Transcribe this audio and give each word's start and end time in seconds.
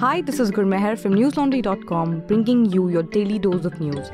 Hi, 0.00 0.20
this 0.20 0.40
is 0.40 0.50
Gurmehar 0.50 0.98
from 0.98 1.14
newslaundry.com 1.14 2.26
bringing 2.26 2.66
you 2.66 2.90
your 2.90 3.02
daily 3.02 3.38
dose 3.38 3.64
of 3.64 3.80
news. 3.80 4.10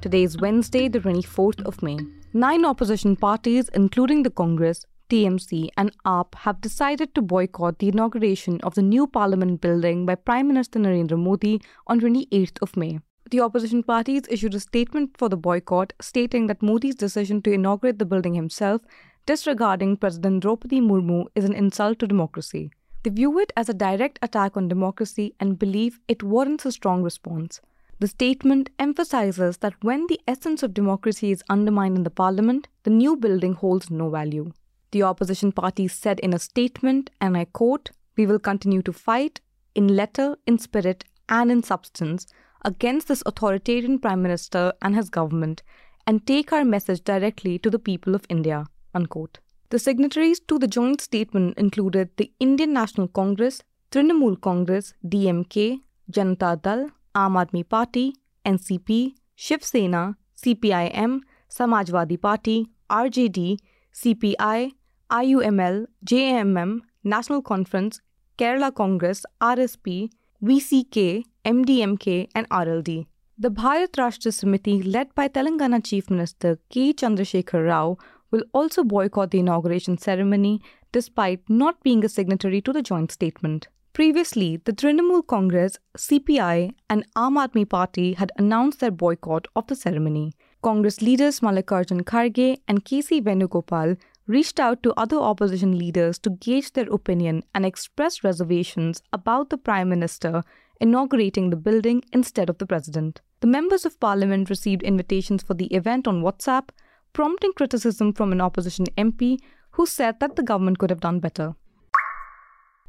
Today 0.00 0.22
is 0.22 0.38
Wednesday, 0.38 0.86
the 0.86 1.00
24th 1.00 1.60
of 1.64 1.82
May. 1.82 1.98
Nine 2.32 2.64
opposition 2.64 3.16
parties, 3.16 3.68
including 3.74 4.22
the 4.22 4.30
Congress, 4.30 4.86
TMC, 5.10 5.70
and 5.76 5.90
AAP, 6.06 6.36
have 6.36 6.60
decided 6.60 7.16
to 7.16 7.20
boycott 7.20 7.80
the 7.80 7.88
inauguration 7.88 8.60
of 8.62 8.76
the 8.76 8.82
new 8.82 9.08
parliament 9.08 9.60
building 9.60 10.06
by 10.06 10.14
Prime 10.14 10.46
Minister 10.46 10.78
Narendra 10.78 11.18
Modi 11.18 11.60
on 11.88 12.00
28th 12.00 12.62
of 12.62 12.76
May. 12.76 13.00
The 13.30 13.40
opposition 13.40 13.82
parties 13.82 14.22
issued 14.30 14.54
a 14.54 14.60
statement 14.60 15.18
for 15.18 15.28
the 15.28 15.36
boycott, 15.36 15.92
stating 16.00 16.46
that 16.46 16.62
Modi's 16.62 16.94
decision 16.94 17.42
to 17.42 17.52
inaugurate 17.52 17.98
the 17.98 18.06
building 18.06 18.34
himself, 18.34 18.82
disregarding 19.28 19.94
President 19.94 20.40
Draupadi 20.40 20.80
Murmu, 20.80 21.26
is 21.34 21.44
an 21.44 21.52
insult 21.52 21.98
to 21.98 22.06
democracy. 22.06 22.70
They 23.02 23.10
view 23.10 23.38
it 23.38 23.52
as 23.58 23.68
a 23.68 23.74
direct 23.74 24.18
attack 24.22 24.56
on 24.56 24.68
democracy 24.68 25.34
and 25.38 25.58
believe 25.58 26.00
it 26.08 26.22
warrants 26.22 26.64
a 26.64 26.72
strong 26.72 27.02
response. 27.02 27.60
The 27.98 28.08
statement 28.08 28.70
emphasizes 28.78 29.58
that 29.58 29.74
when 29.84 30.06
the 30.06 30.18
essence 30.26 30.62
of 30.62 30.72
democracy 30.72 31.30
is 31.30 31.44
undermined 31.50 31.98
in 31.98 32.04
the 32.04 32.10
parliament, 32.10 32.68
the 32.84 32.90
new 32.90 33.16
building 33.16 33.52
holds 33.52 33.90
no 33.90 34.08
value. 34.08 34.50
The 34.92 35.02
opposition 35.02 35.52
parties 35.52 35.92
said 35.92 36.20
in 36.20 36.32
a 36.32 36.38
statement, 36.38 37.10
and 37.20 37.36
I 37.36 37.44
quote, 37.44 37.90
We 38.16 38.24
will 38.24 38.38
continue 38.38 38.80
to 38.80 38.94
fight 38.94 39.42
in 39.74 39.94
letter, 39.94 40.38
in 40.46 40.58
spirit, 40.58 41.04
and 41.28 41.50
in 41.50 41.62
substance 41.62 42.26
against 42.64 43.08
this 43.08 43.22
authoritarian 43.26 43.98
Prime 43.98 44.22
Minister 44.22 44.72
and 44.80 44.96
his 44.96 45.10
government 45.10 45.62
and 46.06 46.26
take 46.26 46.50
our 46.50 46.64
message 46.64 47.04
directly 47.04 47.58
to 47.58 47.68
the 47.68 47.78
people 47.78 48.14
of 48.14 48.24
India. 48.30 48.64
Unquote. 48.94 49.38
The 49.70 49.78
signatories 49.78 50.40
to 50.40 50.58
the 50.58 50.66
joint 50.66 51.00
statement 51.00 51.58
included 51.58 52.10
the 52.16 52.32
Indian 52.40 52.72
National 52.72 53.08
Congress, 53.08 53.62
Trinamool 53.90 54.40
Congress, 54.40 54.94
DMK, 55.06 55.80
Janata 56.10 56.62
Dal, 56.62 56.90
Aam 57.14 57.34
Aadmi 57.36 57.68
Party, 57.68 58.14
NCP, 58.46 59.14
Shiv 59.34 59.62
Sena, 59.62 60.16
CPIM, 60.42 61.20
Samajwadi 61.50 62.20
Party, 62.20 62.68
RJD, 62.88 63.58
CPI, 63.94 64.72
IUML, 65.10 65.86
JMM, 66.04 66.80
National 67.04 67.42
Conference, 67.42 68.00
Kerala 68.38 68.74
Congress, 68.74 69.24
RSP, 69.40 70.10
VCK, 70.42 71.24
MDMK, 71.44 72.28
and 72.34 72.48
RLD. 72.48 73.06
The 73.38 73.50
Bharat 73.50 73.92
Rashtra 73.92 74.32
Samiti, 74.32 74.82
led 74.84 75.14
by 75.14 75.28
Telangana 75.28 75.84
Chief 75.84 76.10
Minister 76.10 76.58
K. 76.70 76.92
Chandrasekhar 76.92 77.66
Rao, 77.66 77.96
will 78.30 78.42
also 78.52 78.84
boycott 78.84 79.30
the 79.30 79.38
inauguration 79.38 79.98
ceremony 79.98 80.60
despite 80.92 81.40
not 81.48 81.82
being 81.82 82.04
a 82.04 82.08
signatory 82.08 82.60
to 82.60 82.72
the 82.72 82.82
joint 82.82 83.12
statement. 83.12 83.68
Previously, 83.92 84.58
the 84.58 84.72
Trinamool 84.72 85.26
Congress, 85.26 85.78
CPI, 85.96 86.72
and 86.88 87.04
Aam 87.16 87.36
Aadmi 87.36 87.68
Party 87.68 88.12
had 88.12 88.30
announced 88.36 88.80
their 88.80 88.92
boycott 88.92 89.48
of 89.56 89.66
the 89.66 89.74
ceremony. 89.74 90.34
Congress 90.62 91.02
leaders 91.02 91.40
Mallikarjun 91.40 92.02
Kharge 92.02 92.58
and 92.68 92.84
KC 92.84 93.20
Venugopal 93.22 93.96
reached 94.28 94.60
out 94.60 94.82
to 94.82 94.92
other 94.94 95.16
opposition 95.16 95.76
leaders 95.76 96.18
to 96.20 96.30
gauge 96.30 96.72
their 96.72 96.88
opinion 96.92 97.42
and 97.54 97.66
express 97.66 98.22
reservations 98.22 99.02
about 99.12 99.50
the 99.50 99.58
Prime 99.58 99.88
Minister 99.88 100.44
inaugurating 100.80 101.50
the 101.50 101.56
building 101.56 102.04
instead 102.12 102.48
of 102.48 102.58
the 102.58 102.66
President. 102.66 103.20
The 103.40 103.46
members 103.46 103.84
of 103.84 103.98
Parliament 103.98 104.50
received 104.50 104.82
invitations 104.82 105.42
for 105.42 105.54
the 105.54 105.66
event 105.74 106.06
on 106.06 106.22
WhatsApp, 106.22 106.68
prompting 107.12 107.52
criticism 107.52 108.12
from 108.12 108.32
an 108.32 108.40
opposition 108.40 108.86
MP 108.96 109.38
who 109.72 109.86
said 109.86 110.20
that 110.20 110.36
the 110.36 110.42
government 110.42 110.78
could 110.78 110.90
have 110.90 111.00
done 111.00 111.20
better. 111.20 111.54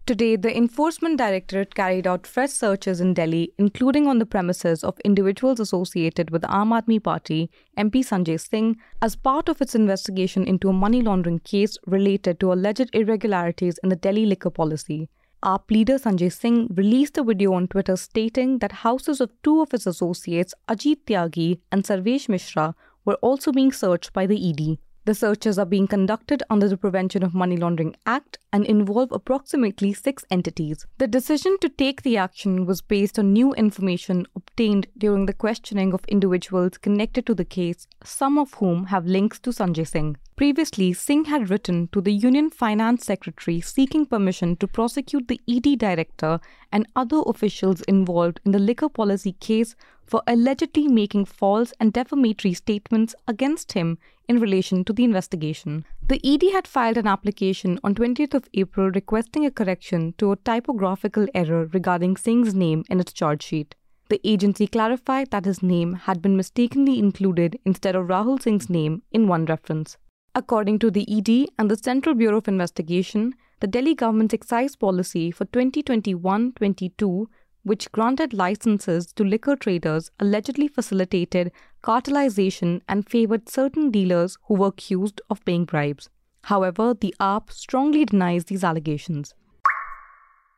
Today, 0.10 0.36
the 0.38 0.58
Enforcement 0.58 1.20
Directorate 1.20 1.76
carried 1.76 2.08
out 2.08 2.26
fresh 2.26 2.50
searches 2.50 3.00
in 3.00 3.14
Delhi, 3.14 3.54
including 3.60 4.08
on 4.08 4.18
the 4.18 4.26
premises 4.26 4.84
of 4.84 5.00
individuals 5.06 5.60
associated 5.60 6.32
with 6.32 6.42
the 6.42 6.48
Aam 6.48 6.70
Aadmi 6.70 7.04
Party, 7.04 7.52
MP 7.78 8.04
Sanjay 8.04 8.40
Singh, 8.40 8.76
as 9.04 9.16
part 9.16 9.50
of 9.50 9.62
its 9.62 9.76
investigation 9.76 10.48
into 10.48 10.68
a 10.68 10.74
money 10.74 11.04
laundering 11.04 11.38
case 11.38 11.78
related 11.86 12.40
to 12.40 12.52
alleged 12.52 12.90
irregularities 12.92 13.78
in 13.84 13.90
the 13.90 13.96
Delhi 13.96 14.26
liquor 14.26 14.50
policy. 14.50 15.12
AAP 15.44 15.70
leader 15.70 16.00
Sanjay 16.00 16.34
Singh 16.34 16.68
released 16.74 17.20
a 17.20 17.24
video 17.24 17.54
on 17.54 17.68
Twitter 17.68 17.96
stating 17.96 18.58
that 18.60 18.72
houses 18.72 19.22
of 19.22 19.32
two 19.44 19.62
of 19.62 19.70
his 19.72 19.86
associates, 19.86 20.56
Ajit 20.68 21.06
Tyagi 21.06 21.60
and 21.72 21.84
Sarvesh 21.84 22.28
Mishra, 22.28 22.74
were 23.06 23.16
also 23.16 23.52
being 23.52 23.72
searched 23.72 24.14
by 24.14 24.26
the 24.26 24.50
ED. 24.50 24.78
The 25.06 25.16
searches 25.16 25.58
are 25.58 25.66
being 25.66 25.88
conducted 25.88 26.44
under 26.52 26.68
the 26.68 26.78
Prevention 26.78 27.24
of 27.24 27.34
Money 27.34 27.58
Laundering 27.58 27.96
Act 28.06 28.38
and 28.54 28.64
involve 28.66 29.12
approximately 29.12 29.92
six 29.92 30.24
entities. 30.30 30.86
The 31.00 31.08
decision 31.08 31.58
to 31.62 31.70
take 31.70 32.04
the 32.04 32.18
action 32.18 32.68
was 32.68 32.82
based 32.82 33.18
on 33.18 33.34
new 33.34 33.54
information 33.54 34.28
obtained 34.36 34.86
during 34.98 35.26
the 35.26 35.34
questioning 35.34 35.94
of 35.94 36.06
individuals 36.06 36.78
connected 36.78 37.26
to 37.26 37.34
the 37.34 37.46
case, 37.46 37.88
some 38.04 38.38
of 38.38 38.54
whom 38.56 38.86
have 38.86 39.08
links 39.08 39.40
to 39.40 39.50
Sanjay 39.50 39.88
Singh. 39.88 40.18
Previously, 40.36 40.94
Singh 40.94 41.26
had 41.26 41.50
written 41.50 41.90
to 41.92 42.02
the 42.02 42.14
Union 42.14 42.50
Finance 42.50 43.06
Secretary 43.06 43.60
seeking 43.62 44.06
permission 44.06 44.58
to 44.58 44.68
prosecute 44.68 45.28
the 45.28 45.42
ED 45.50 45.80
director 45.80 46.40
and 46.72 46.88
other 46.96 47.22
officials 47.26 47.82
involved 47.82 48.40
in 48.46 48.52
the 48.52 48.60
liquor 48.60 48.90
policy 48.90 49.32
case 49.34 49.76
for 50.10 50.24
allegedly 50.26 50.88
making 50.88 51.24
false 51.24 51.72
and 51.80 51.94
defamatory 51.94 52.54
statements 52.54 53.14
against 53.28 53.74
him 53.74 54.00
in 54.28 54.40
relation 54.40 54.84
to 54.84 54.92
the 54.92 55.04
investigation. 55.04 55.86
The 56.08 56.20
ED 56.24 56.52
had 56.52 56.68
filed 56.68 56.98
an 56.98 57.06
application 57.06 57.80
on 57.84 57.94
20th 57.94 58.34
of 58.34 58.50
April 58.56 58.90
requesting 58.90 59.46
a 59.46 59.52
correction 59.52 60.16
to 60.18 60.32
a 60.32 60.36
typographical 60.38 61.28
error 61.36 61.70
regarding 61.72 62.18
Singh's 62.18 62.56
name 62.56 62.84
in 62.90 63.00
its 63.00 63.14
charge 63.14 63.44
sheet. 63.44 63.76
The 64.10 64.20
agency 64.24 64.66
clarified 64.66 65.30
that 65.30 65.46
his 65.46 65.62
name 65.62 65.94
had 65.94 66.24
been 66.24 66.36
mistakenly 66.36 66.98
included 66.98 67.60
instead 67.64 67.96
of 67.96 68.08
Rahul 68.08 68.42
Singh's 68.42 68.68
name 68.68 69.04
in 69.12 69.28
one 69.28 69.46
reference. 69.46 69.98
According 70.34 70.80
to 70.80 70.90
the 70.90 71.06
ED 71.08 71.50
and 71.60 71.70
the 71.70 71.78
Central 71.78 72.16
Bureau 72.16 72.38
of 72.38 72.48
Investigation, 72.48 73.36
the 73.60 73.68
Delhi 73.68 73.94
government's 73.94 74.34
excise 74.34 74.76
policy 74.76 75.30
for 75.30 75.46
2021 75.46 76.54
22 76.54 77.30
which 77.64 77.92
granted 77.92 78.34
licenses 78.34 79.12
to 79.14 79.24
liquor 79.24 79.56
traders, 79.56 80.12
allegedly 80.20 80.68
facilitated 80.68 81.52
cartelization 81.84 82.82
and 82.88 83.10
favored 83.10 83.50
certain 83.50 83.92
dealers 83.92 84.38
who 84.48 84.56
were 84.56 84.68
accused 84.68 85.22
of 85.30 85.44
paying 85.46 85.66
bribes. 85.66 86.10
However, 86.44 86.94
the 86.94 87.14
AAP 87.20 87.52
strongly 87.52 88.06
denies 88.06 88.46
these 88.46 88.64
allegations. 88.64 89.34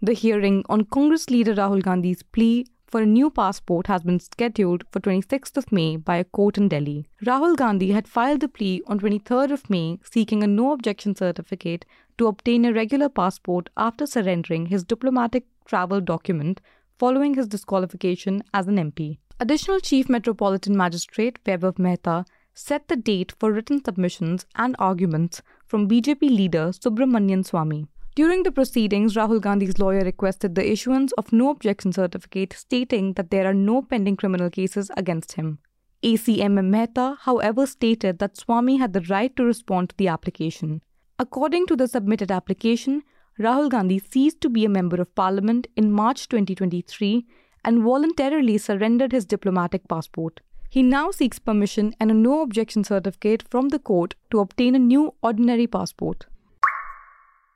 The 0.02 0.14
hearing 0.14 0.64
on 0.68 0.86
Congress 0.86 1.30
leader 1.30 1.54
Rahul 1.54 1.84
Gandhi's 1.84 2.24
plea 2.24 2.66
for 2.88 3.02
a 3.02 3.06
new 3.06 3.30
passport 3.30 3.88
has 3.88 4.04
been 4.04 4.20
scheduled 4.20 4.84
for 4.92 5.00
26th 5.00 5.56
of 5.56 5.72
May 5.72 5.96
by 5.96 6.18
a 6.18 6.26
court 6.26 6.58
in 6.58 6.68
Delhi. 6.68 7.08
Rahul 7.24 7.56
Gandhi 7.56 7.92
had 7.92 8.08
filed 8.08 8.42
the 8.42 8.50
plea 8.50 8.82
on 8.88 9.00
23rd 9.00 9.52
of 9.52 9.70
May 9.70 10.00
seeking 10.04 10.44
a 10.44 10.48
no 10.48 10.74
objection 10.74 11.16
certificate 11.16 11.86
to 12.18 12.28
obtain 12.28 12.66
a 12.66 12.74
regular 12.74 13.08
passport 13.08 13.70
after 13.78 14.06
surrendering 14.06 14.66
his 14.66 14.84
diplomatic 14.84 15.46
travel 15.66 16.02
document 16.02 16.60
following 17.02 17.34
his 17.34 17.48
disqualification 17.48 18.44
as 18.54 18.68
an 18.68 18.76
MP. 18.76 19.18
Additional 19.40 19.80
Chief 19.80 20.08
Metropolitan 20.08 20.78
Magistrate 20.78 21.44
Vaibhav 21.44 21.80
Mehta 21.80 22.26
set 22.54 22.88
the 22.90 22.96
date 22.96 23.34
for 23.40 23.52
written 23.52 23.84
submissions 23.84 24.46
and 24.56 24.76
arguments 24.78 25.42
from 25.66 25.90
BJP 25.90 26.22
leader 26.22 26.68
Subramanian 26.68 27.44
Swamy. 27.50 27.88
During 28.14 28.44
the 28.44 28.52
proceedings, 28.52 29.16
Rahul 29.16 29.42
Gandhi's 29.42 29.80
lawyer 29.80 30.02
requested 30.02 30.54
the 30.54 30.72
issuance 30.72 31.12
of 31.14 31.34
no 31.34 31.50
objection 31.50 31.92
certificate 31.92 32.54
stating 32.54 33.14
that 33.14 33.32
there 33.32 33.48
are 33.48 33.60
no 33.72 33.82
pending 33.82 34.18
criminal 34.18 34.52
cases 34.52 34.92
against 34.96 35.32
him. 35.32 35.58
ACM 36.04 36.64
Mehta, 36.66 37.18
however, 37.22 37.66
stated 37.66 38.20
that 38.20 38.36
Swamy 38.36 38.78
had 38.78 38.94
the 38.94 39.08
right 39.10 39.36
to 39.38 39.44
respond 39.44 39.90
to 39.90 39.98
the 39.98 40.08
application. 40.08 40.82
According 41.18 41.66
to 41.68 41.76
the 41.76 41.88
submitted 41.88 42.32
application, 42.32 43.02
Rahul 43.42 43.70
Gandhi 43.70 43.98
ceased 44.00 44.40
to 44.42 44.50
be 44.50 44.66
a 44.66 44.70
member 44.70 45.02
of 45.02 45.14
parliament 45.16 45.68
in 45.76 45.92
March 45.92 46.30
2023 46.30 47.26
and 47.66 47.82
voluntarily 47.82 48.58
surrendered 48.58 49.12
his 49.12 49.26
diplomatic 49.26 49.88
passport. 49.88 50.42
He 50.70 50.84
now 50.84 51.12
seeks 51.12 51.40
permission 51.40 51.94
and 52.00 52.12
a 52.12 52.14
no 52.14 52.42
objection 52.42 52.84
certificate 52.84 53.44
from 53.50 53.70
the 53.70 53.80
court 53.80 54.16
to 54.30 54.40
obtain 54.40 54.76
a 54.76 54.80
new 54.80 55.16
ordinary 55.24 55.66
passport. 55.68 56.28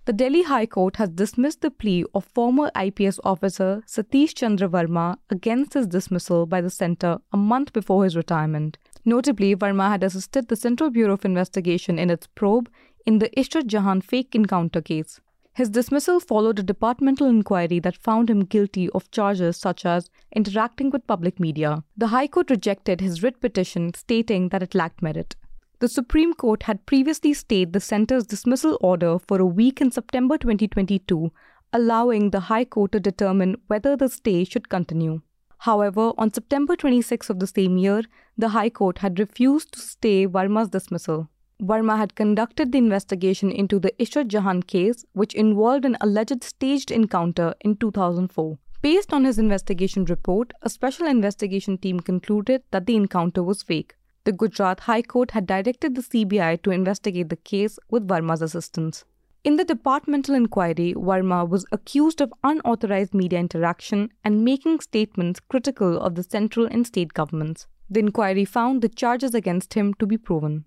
The 0.06 0.14
Delhi 0.14 0.44
High 0.44 0.66
Court 0.66 0.98
has 0.98 1.10
dismissed 1.10 1.62
the 1.62 1.72
plea 1.72 2.04
of 2.14 2.26
former 2.26 2.72
IPS 2.76 3.20
officer 3.24 3.84
Satish 3.88 4.36
Chandra 4.36 4.68
Verma 4.68 5.18
against 5.30 5.74
his 5.74 5.88
dismissal 5.88 6.46
by 6.46 6.62
the 6.62 6.70
centre 6.70 7.20
a 7.32 7.38
month 7.38 7.74
before 7.74 8.04
his 8.04 8.16
retirement. 8.16 8.78
Notably, 9.04 9.56
Verma 9.56 9.90
had 9.90 10.04
assisted 10.04 10.48
the 10.48 10.56
Central 10.56 10.90
Bureau 10.90 11.14
of 11.14 11.26
Investigation 11.26 11.98
in 11.98 12.10
its 12.10 12.28
probe 12.28 12.70
in 13.06 13.20
the 13.20 13.30
Ishrat 13.38 13.68
Jahan 13.68 14.02
fake 14.02 14.36
encounter 14.36 14.82
case. 14.82 15.22
His 15.56 15.70
dismissal 15.70 16.20
followed 16.20 16.60
a 16.60 16.64
departmental 16.64 17.28
inquiry 17.28 17.80
that 17.80 17.96
found 17.96 18.30
him 18.30 18.44
guilty 18.44 18.90
of 18.90 19.10
charges 19.10 19.56
such 19.56 19.86
as 19.86 20.10
interacting 20.36 20.90
with 20.90 21.08
public 21.08 21.40
media. 21.40 21.82
The 21.96 22.08
High 22.08 22.28
Court 22.28 22.50
rejected 22.50 23.00
his 23.00 23.24
writ 23.24 23.40
petition, 23.40 23.94
stating 23.94 24.50
that 24.50 24.62
it 24.62 24.76
lacked 24.76 25.02
merit. 25.02 25.38
The 25.80 25.88
Supreme 25.88 26.34
Court 26.34 26.64
had 26.64 26.86
previously 26.86 27.34
stayed 27.34 27.72
the 27.72 27.80
centre's 27.80 28.26
dismissal 28.28 28.78
order 28.82 29.18
for 29.18 29.40
a 29.40 29.46
week 29.46 29.80
in 29.80 29.92
September 29.92 30.38
2022, 30.38 31.32
allowing 31.72 32.32
the 32.32 32.42
High 32.42 32.66
Court 32.66 32.92
to 32.92 33.00
determine 33.00 33.56
whether 33.68 33.96
the 33.96 34.10
stay 34.10 34.44
should 34.44 34.68
continue. 34.68 35.22
However, 35.60 36.12
on 36.18 36.34
September 36.34 36.76
26 36.76 37.30
of 37.30 37.40
the 37.40 37.48
same 37.48 37.78
year, 37.78 38.02
the 38.38 38.50
High 38.50 38.70
Court 38.70 38.98
had 38.98 39.20
refused 39.20 39.72
to 39.72 39.80
stay 39.80 40.26
Verma's 40.26 40.68
dismissal. 40.68 41.30
Verma 41.62 41.98
had 41.98 42.16
conducted 42.16 42.72
the 42.72 42.78
investigation 42.78 43.50
into 43.50 43.80
the 43.80 43.94
Ishrat 43.98 44.28
Jahan 44.28 44.62
case, 44.62 45.06
which 45.14 45.34
involved 45.34 45.86
an 45.86 45.96
alleged 46.02 46.44
staged 46.44 46.92
encounter 46.92 47.54
in 47.62 47.78
2004. 47.78 48.58
Based 48.82 49.14
on 49.14 49.24
his 49.24 49.40
investigation 49.40 50.04
report, 50.06 50.54
a 50.62 50.70
special 50.70 51.08
investigation 51.08 51.78
team 51.78 52.02
concluded 52.02 52.62
that 52.72 52.86
the 52.86 52.96
encounter 52.96 53.42
was 53.42 53.64
fake. 53.64 53.96
The 54.26 54.34
Gujarat 54.34 54.82
High 54.82 55.02
Court 55.02 55.32
had 55.32 55.48
directed 55.48 55.96
the 55.96 56.02
CBI 56.02 56.62
to 56.64 56.72
investigate 56.72 57.30
the 57.30 57.36
case 57.38 57.80
with 57.90 58.08
Verma's 58.08 58.42
assistance. 58.42 59.06
In 59.46 59.56
the 59.56 59.64
departmental 59.64 60.36
inquiry, 60.36 60.94
Verma 60.96 61.48
was 61.48 61.66
accused 61.72 62.20
of 62.20 62.34
unauthorized 62.44 63.14
media 63.14 63.40
interaction 63.40 64.10
and 64.24 64.44
making 64.44 64.82
statements 64.82 65.40
critical 65.40 66.00
of 66.00 66.16
the 66.16 66.24
central 66.24 66.66
and 66.66 66.86
state 66.86 67.14
governments. 67.14 67.68
The 67.90 68.02
inquiry 68.02 68.44
found 68.44 68.82
the 68.82 68.90
charges 68.90 69.34
against 69.34 69.76
him 69.76 69.94
to 69.96 70.06
be 70.06 70.18
proven. 70.18 70.66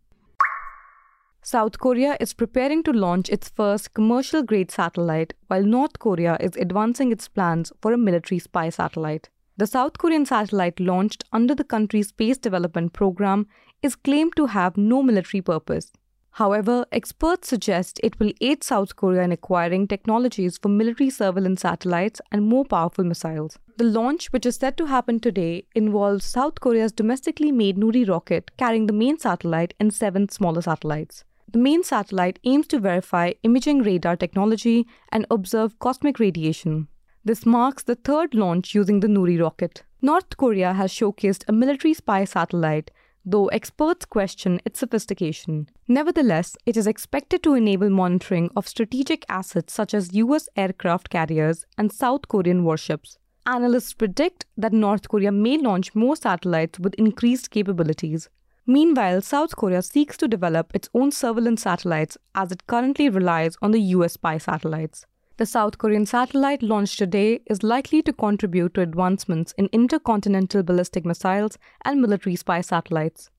South 1.50 1.78
Korea 1.78 2.14
is 2.20 2.34
preparing 2.34 2.82
to 2.82 2.92
launch 2.92 3.30
its 3.30 3.48
first 3.48 3.94
commercial 3.94 4.42
grade 4.42 4.70
satellite, 4.70 5.32
while 5.46 5.62
North 5.62 5.98
Korea 5.98 6.36
is 6.40 6.54
advancing 6.56 7.10
its 7.10 7.26
plans 7.26 7.72
for 7.80 7.90
a 7.94 7.96
military 7.96 8.38
spy 8.38 8.68
satellite. 8.68 9.30
The 9.56 9.66
South 9.66 9.96
Korean 9.96 10.26
satellite 10.26 10.78
launched 10.78 11.24
under 11.32 11.54
the 11.54 11.64
country's 11.64 12.08
space 12.08 12.36
development 12.36 12.92
program 12.92 13.46
is 13.80 13.96
claimed 13.96 14.36
to 14.36 14.44
have 14.44 14.76
no 14.76 15.02
military 15.02 15.40
purpose. 15.40 15.90
However, 16.32 16.84
experts 16.92 17.48
suggest 17.48 17.98
it 18.02 18.20
will 18.20 18.32
aid 18.42 18.62
South 18.62 18.94
Korea 18.96 19.22
in 19.22 19.32
acquiring 19.32 19.88
technologies 19.88 20.58
for 20.58 20.68
military 20.68 21.08
surveillance 21.08 21.62
satellites 21.62 22.20
and 22.30 22.46
more 22.46 22.66
powerful 22.66 23.04
missiles. 23.04 23.58
The 23.78 23.84
launch, 23.84 24.26
which 24.34 24.44
is 24.44 24.56
set 24.56 24.76
to 24.76 24.84
happen 24.84 25.18
today, 25.18 25.64
involves 25.74 26.26
South 26.26 26.60
Korea's 26.60 26.92
domestically 26.92 27.52
made 27.52 27.78
Nuri 27.78 28.06
rocket 28.06 28.50
carrying 28.58 28.86
the 28.86 28.92
main 28.92 29.18
satellite 29.18 29.72
and 29.80 29.94
seven 29.94 30.28
smaller 30.28 30.60
satellites. 30.60 31.24
The 31.50 31.58
main 31.58 31.82
satellite 31.82 32.38
aims 32.44 32.66
to 32.68 32.78
verify 32.78 33.32
imaging 33.42 33.82
radar 33.82 34.16
technology 34.16 34.86
and 35.10 35.24
observe 35.30 35.78
cosmic 35.78 36.18
radiation. 36.18 36.88
This 37.24 37.46
marks 37.46 37.82
the 37.82 37.94
third 37.94 38.34
launch 38.34 38.74
using 38.74 39.00
the 39.00 39.08
Nuri 39.08 39.40
rocket. 39.40 39.82
North 40.02 40.36
Korea 40.36 40.74
has 40.74 40.92
showcased 40.92 41.44
a 41.48 41.52
military 41.52 41.94
spy 41.94 42.24
satellite, 42.24 42.90
though 43.24 43.46
experts 43.46 44.04
question 44.04 44.60
its 44.66 44.80
sophistication. 44.80 45.70
Nevertheless, 45.88 46.54
it 46.66 46.76
is 46.76 46.86
expected 46.86 47.42
to 47.44 47.54
enable 47.54 47.88
monitoring 47.88 48.50
of 48.54 48.68
strategic 48.68 49.24
assets 49.30 49.72
such 49.72 49.94
as 49.94 50.14
US 50.14 50.50
aircraft 50.54 51.08
carriers 51.08 51.64
and 51.78 51.90
South 51.90 52.28
Korean 52.28 52.62
warships. 52.62 53.18
Analysts 53.46 53.94
predict 53.94 54.44
that 54.58 54.74
North 54.74 55.08
Korea 55.08 55.32
may 55.32 55.56
launch 55.56 55.94
more 55.94 56.14
satellites 56.14 56.78
with 56.78 56.92
increased 56.94 57.50
capabilities. 57.50 58.28
Meanwhile, 58.70 59.22
South 59.22 59.56
Korea 59.56 59.80
seeks 59.80 60.18
to 60.18 60.28
develop 60.28 60.74
its 60.74 60.90
own 60.92 61.10
surveillance 61.10 61.62
satellites 61.62 62.18
as 62.34 62.52
it 62.52 62.66
currently 62.66 63.08
relies 63.08 63.56
on 63.62 63.70
the 63.70 63.80
US 63.96 64.12
spy 64.12 64.36
satellites. 64.36 65.06
The 65.38 65.46
South 65.46 65.78
Korean 65.78 66.04
satellite 66.04 66.62
launched 66.62 66.98
today 66.98 67.40
is 67.46 67.62
likely 67.62 68.02
to 68.02 68.12
contribute 68.12 68.74
to 68.74 68.82
advancements 68.82 69.54
in 69.56 69.70
intercontinental 69.72 70.62
ballistic 70.62 71.06
missiles 71.06 71.56
and 71.86 72.02
military 72.02 72.36
spy 72.36 72.60
satellites. 72.60 73.30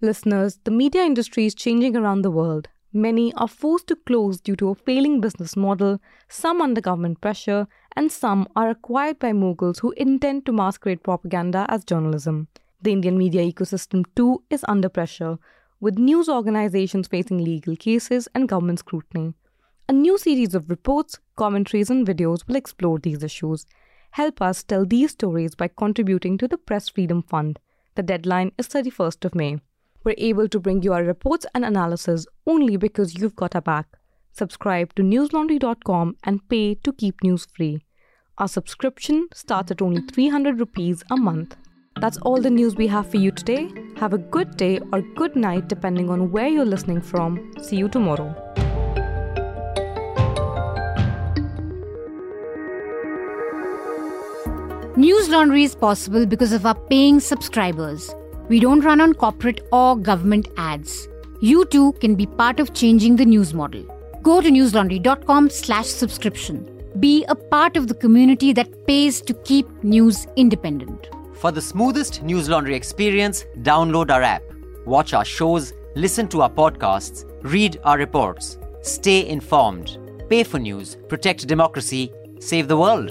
Listeners, 0.00 0.58
the 0.64 0.70
media 0.70 1.02
industry 1.02 1.44
is 1.44 1.54
changing 1.54 1.94
around 1.94 2.22
the 2.22 2.30
world. 2.30 2.68
Many 2.94 3.34
are 3.34 3.48
forced 3.48 3.88
to 3.88 3.96
close 3.96 4.40
due 4.40 4.56
to 4.56 4.70
a 4.70 4.74
failing 4.74 5.20
business 5.20 5.56
model, 5.56 6.00
some 6.26 6.62
under 6.62 6.80
government 6.80 7.20
pressure, 7.20 7.68
and 7.94 8.10
some 8.10 8.48
are 8.56 8.70
acquired 8.70 9.18
by 9.18 9.34
moguls 9.34 9.80
who 9.80 9.92
intend 9.98 10.46
to 10.46 10.52
masquerade 10.52 11.02
propaganda 11.02 11.66
as 11.68 11.84
journalism. 11.84 12.48
The 12.82 12.92
Indian 12.92 13.18
media 13.18 13.42
ecosystem 13.42 14.04
too 14.16 14.42
is 14.48 14.64
under 14.66 14.88
pressure, 14.88 15.38
with 15.80 15.98
news 15.98 16.28
organizations 16.28 17.08
facing 17.08 17.44
legal 17.44 17.76
cases 17.76 18.26
and 18.34 18.48
government 18.48 18.78
scrutiny. 18.78 19.34
A 19.88 19.92
new 19.92 20.16
series 20.16 20.54
of 20.54 20.70
reports, 20.70 21.18
commentaries, 21.36 21.90
and 21.90 22.06
videos 22.06 22.46
will 22.46 22.56
explore 22.56 22.98
these 22.98 23.22
issues. 23.22 23.66
Help 24.12 24.40
us 24.40 24.62
tell 24.62 24.86
these 24.86 25.10
stories 25.10 25.54
by 25.54 25.68
contributing 25.68 26.38
to 26.38 26.48
the 26.48 26.56
Press 26.56 26.88
Freedom 26.88 27.22
Fund. 27.22 27.58
The 27.96 28.02
deadline 28.02 28.52
is 28.56 28.68
31st 28.68 29.24
of 29.26 29.34
May. 29.34 29.58
We're 30.02 30.14
able 30.16 30.48
to 30.48 30.58
bring 30.58 30.82
you 30.82 30.94
our 30.94 31.04
reports 31.04 31.44
and 31.54 31.64
analysis 31.64 32.26
only 32.46 32.78
because 32.78 33.18
you've 33.18 33.36
got 33.36 33.54
our 33.54 33.60
back. 33.60 33.98
Subscribe 34.32 34.94
to 34.94 35.02
newslaundry.com 35.02 36.16
and 36.24 36.48
pay 36.48 36.76
to 36.76 36.92
keep 36.94 37.22
news 37.22 37.46
free. 37.54 37.82
Our 38.38 38.48
subscription 38.48 39.28
starts 39.34 39.70
at 39.70 39.82
only 39.82 40.00
300 40.00 40.58
rupees 40.58 41.02
a 41.10 41.16
month. 41.16 41.56
That's 42.00 42.16
all 42.22 42.40
the 42.40 42.48
news 42.48 42.76
we 42.76 42.86
have 42.86 43.10
for 43.10 43.18
you 43.18 43.30
today. 43.30 43.70
Have 43.96 44.14
a 44.14 44.18
good 44.18 44.56
day 44.56 44.80
or 44.90 45.02
good 45.02 45.36
night 45.36 45.68
depending 45.68 46.08
on 46.08 46.30
where 46.30 46.48
you're 46.48 46.64
listening 46.64 47.02
from. 47.02 47.52
See 47.62 47.76
you 47.76 47.90
tomorrow. 47.90 48.34
News 54.96 55.28
Laundry 55.28 55.64
is 55.64 55.74
possible 55.74 56.24
because 56.24 56.52
of 56.54 56.64
our 56.64 56.74
paying 56.74 57.20
subscribers. 57.20 58.14
We 58.48 58.60
don't 58.60 58.80
run 58.80 59.02
on 59.02 59.12
corporate 59.12 59.60
or 59.70 59.94
government 59.96 60.48
ads. 60.56 61.06
You 61.40 61.66
too 61.66 61.92
can 62.00 62.14
be 62.14 62.24
part 62.24 62.60
of 62.60 62.72
changing 62.72 63.16
the 63.16 63.26
news 63.26 63.52
model. 63.52 63.84
Go 64.22 64.40
to 64.40 64.48
newslaundry.com 64.48 65.50
slash 65.50 65.86
subscription. 65.86 66.66
Be 66.98 67.24
a 67.28 67.34
part 67.34 67.76
of 67.76 67.88
the 67.88 67.94
community 67.94 68.54
that 68.54 68.86
pays 68.86 69.20
to 69.22 69.34
keep 69.34 69.68
news 69.84 70.26
independent. 70.36 71.10
For 71.40 71.50
the 71.50 71.62
smoothest 71.62 72.22
News 72.22 72.50
Laundry 72.50 72.74
experience, 72.74 73.46
download 73.62 74.10
our 74.10 74.22
app, 74.22 74.42
watch 74.84 75.14
our 75.14 75.24
shows, 75.24 75.72
listen 75.94 76.28
to 76.28 76.42
our 76.42 76.50
podcasts, 76.50 77.24
read 77.40 77.80
our 77.82 77.96
reports. 77.96 78.58
Stay 78.82 79.26
informed. 79.26 79.96
Pay 80.28 80.44
for 80.44 80.58
news, 80.58 80.98
protect 81.08 81.46
democracy, 81.46 82.12
save 82.40 82.68
the 82.68 82.76
world. 82.76 83.10